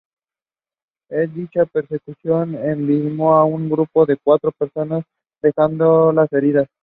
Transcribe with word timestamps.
En 1.11 1.31
dicha 1.35 1.67
persecución, 1.67 2.55
embistió 2.55 3.29
a 3.33 3.45
un 3.45 3.69
grupo 3.69 4.07
de 4.07 4.17
cuatro 4.17 4.51
personas 4.51 5.03
dejándolas 5.43 6.33
heridas. 6.33 6.67